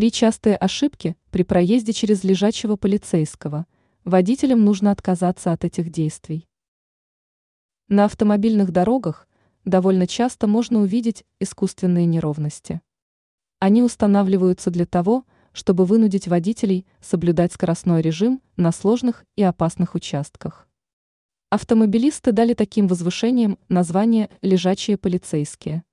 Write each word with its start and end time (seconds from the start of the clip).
Три 0.00 0.10
частые 0.10 0.56
ошибки 0.56 1.14
при 1.30 1.42
проезде 1.42 1.92
через 1.92 2.24
лежачего 2.24 2.76
полицейского. 2.76 3.66
Водителям 4.06 4.64
нужно 4.64 4.92
отказаться 4.92 5.52
от 5.52 5.66
этих 5.66 5.90
действий. 5.90 6.48
На 7.88 8.06
автомобильных 8.06 8.70
дорогах 8.70 9.28
довольно 9.66 10.06
часто 10.06 10.46
можно 10.46 10.80
увидеть 10.80 11.26
искусственные 11.38 12.06
неровности. 12.06 12.80
Они 13.58 13.82
устанавливаются 13.82 14.70
для 14.70 14.86
того, 14.86 15.26
чтобы 15.52 15.84
вынудить 15.84 16.28
водителей 16.28 16.86
соблюдать 17.02 17.52
скоростной 17.52 18.00
режим 18.00 18.40
на 18.56 18.72
сложных 18.72 19.26
и 19.36 19.42
опасных 19.42 19.94
участках. 19.94 20.66
Автомобилисты 21.50 22.32
дали 22.32 22.54
таким 22.54 22.86
возвышениям 22.88 23.58
название 23.68 24.30
«лежачие 24.40 24.96
полицейские». 24.96 25.84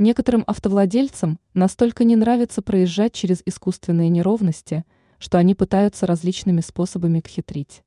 Некоторым 0.00 0.44
автовладельцам 0.46 1.40
настолько 1.54 2.04
не 2.04 2.14
нравится 2.14 2.62
проезжать 2.62 3.12
через 3.14 3.42
искусственные 3.44 4.10
неровности, 4.10 4.84
что 5.18 5.38
они 5.38 5.56
пытаются 5.56 6.06
различными 6.06 6.60
способами 6.60 7.20
хитрить. 7.26 7.82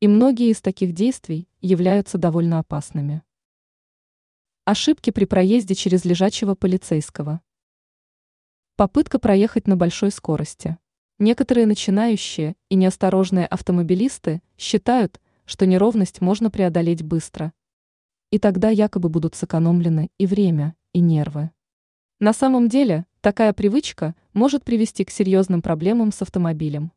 И 0.00 0.08
многие 0.08 0.50
из 0.50 0.60
таких 0.60 0.92
действий 0.92 1.48
являются 1.60 2.18
довольно 2.18 2.58
опасными. 2.58 3.22
Ошибки 4.64 5.10
при 5.10 5.26
проезде 5.26 5.76
через 5.76 6.04
лежачего 6.04 6.56
полицейского. 6.56 7.40
Попытка 8.74 9.20
проехать 9.20 9.68
на 9.68 9.76
большой 9.76 10.10
скорости. 10.10 10.76
Некоторые 11.20 11.66
начинающие 11.68 12.56
и 12.68 12.74
неосторожные 12.74 13.46
автомобилисты 13.46 14.42
считают, 14.56 15.20
что 15.44 15.66
неровность 15.66 16.20
можно 16.20 16.50
преодолеть 16.50 17.04
быстро. 17.04 17.52
И 18.32 18.40
тогда 18.40 18.70
якобы 18.70 19.08
будут 19.08 19.36
сэкономлены 19.36 20.10
и 20.18 20.26
время, 20.26 20.74
и 20.98 21.00
нервы. 21.00 21.50
На 22.18 22.32
самом 22.32 22.68
деле, 22.68 23.06
такая 23.20 23.52
привычка 23.52 24.16
может 24.32 24.64
привести 24.64 25.04
к 25.04 25.10
серьезным 25.10 25.62
проблемам 25.62 26.10
с 26.10 26.20
автомобилем. 26.22 26.92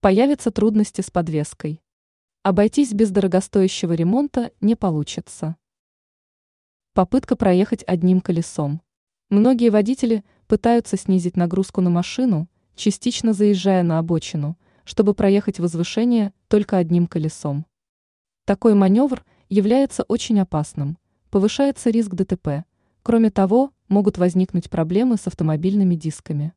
Появятся 0.00 0.50
трудности 0.50 1.02
с 1.02 1.10
подвеской. 1.10 1.82
Обойтись 2.42 2.92
без 2.92 3.10
дорогостоящего 3.10 3.92
ремонта 3.92 4.52
не 4.62 4.74
получится. 4.74 5.56
Попытка 6.94 7.36
проехать 7.36 7.84
одним 7.86 8.22
колесом. 8.22 8.80
Многие 9.28 9.68
водители 9.68 10.24
пытаются 10.46 10.96
снизить 10.96 11.36
нагрузку 11.36 11.82
на 11.82 11.90
машину, 11.90 12.48
частично 12.74 13.34
заезжая 13.34 13.82
на 13.82 13.98
обочину, 13.98 14.56
чтобы 14.84 15.12
проехать 15.12 15.58
возвышение 15.58 16.32
только 16.48 16.78
одним 16.78 17.06
колесом. 17.06 17.66
Такой 18.46 18.74
маневр 18.74 19.26
является 19.50 20.04
очень 20.04 20.40
опасным, 20.40 20.96
повышается 21.30 21.90
риск 21.90 22.14
ДТП, 22.14 22.64
Кроме 23.06 23.30
того, 23.30 23.70
могут 23.86 24.18
возникнуть 24.18 24.68
проблемы 24.68 25.16
с 25.16 25.28
автомобильными 25.28 25.94
дисками. 25.94 26.52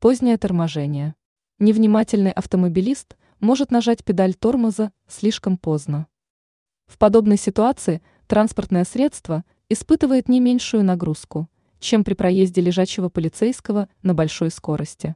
Позднее 0.00 0.36
торможение. 0.36 1.14
Невнимательный 1.60 2.32
автомобилист 2.32 3.16
может 3.38 3.70
нажать 3.70 4.04
педаль 4.04 4.34
тормоза 4.34 4.90
слишком 5.06 5.58
поздно. 5.58 6.08
В 6.86 6.98
подобной 6.98 7.36
ситуации 7.36 8.02
транспортное 8.26 8.82
средство 8.82 9.44
испытывает 9.68 10.28
не 10.28 10.40
меньшую 10.40 10.82
нагрузку, 10.82 11.48
чем 11.78 12.02
при 12.02 12.14
проезде 12.14 12.60
лежачего 12.60 13.08
полицейского 13.08 13.88
на 14.02 14.14
большой 14.14 14.50
скорости. 14.50 15.14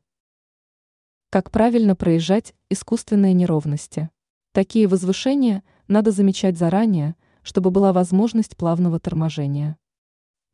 Как 1.31 1.51
правильно 1.51 1.97
проезжать 1.97 2.55
искусственные 2.70 3.33
неровности? 3.33 4.11
Такие 4.53 4.87
возвышения 4.87 5.65
надо 5.89 6.13
замечать 6.13 6.57
заранее, 6.57 7.17
чтобы 7.43 7.73
была 7.73 7.93
возможность 7.93 8.57
плавного 8.57 9.01
торможения. 9.01 9.77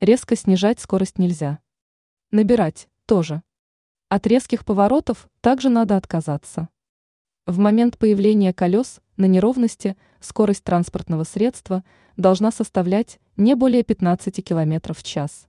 Резко 0.03 0.35
снижать 0.35 0.81
скорость 0.81 1.19
нельзя. 1.19 1.61
Набирать 2.33 2.89
тоже. 3.07 3.41
От 4.09 4.27
резких 4.27 4.65
поворотов 4.65 5.29
также 5.41 5.69
надо 5.69 5.97
отказаться. 5.97 6.69
В 7.47 7.59
момент 7.59 7.99
появления 7.99 8.53
колес 8.53 9.01
на 9.17 9.27
неровности 9.27 9.97
скорость 10.19 10.65
транспортного 10.65 11.23
средства 11.23 11.85
должна 12.17 12.51
составлять 12.51 13.21
не 13.37 13.55
более 13.55 13.85
15 13.85 14.45
км 14.45 14.93
в 14.93 15.05
час. 15.05 15.47